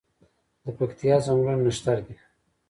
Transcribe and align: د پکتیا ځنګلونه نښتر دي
د 0.63 0.65
پکتیا 0.77 1.15
ځنګلونه 1.25 1.61
نښتر 1.65 1.97
دي 2.05 2.15